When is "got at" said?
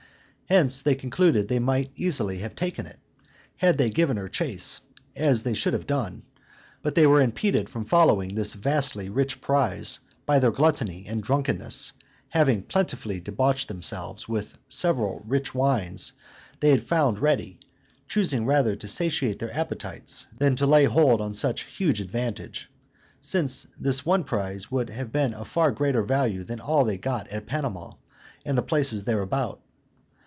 26.97-27.47